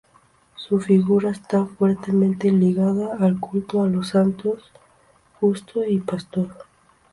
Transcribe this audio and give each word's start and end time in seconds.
Su 0.55 0.79
figura 0.81 1.29
está 1.29 1.63
fuertemente 1.63 2.49
ligada 2.51 3.17
al 3.19 3.39
culto 3.39 3.83
a 3.83 3.87
los 3.87 4.07
santos 4.09 4.71
Justo 5.39 5.83
y 5.85 5.99
Pastor. 5.99 6.49